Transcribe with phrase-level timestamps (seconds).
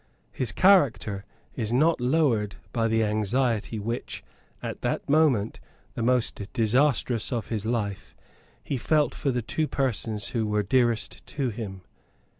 [0.31, 1.25] His character
[1.55, 4.23] is not lowered by the anxiety which,
[4.63, 5.59] at that moment,
[5.93, 8.15] the most disastrous of his life,
[8.63, 11.81] he felt for the two persons who were dearest to him.